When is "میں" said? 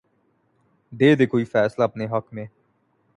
2.33-2.45